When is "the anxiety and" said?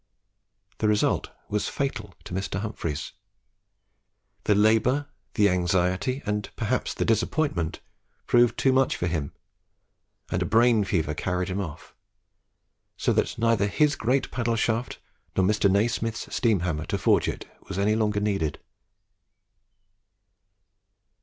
5.35-6.49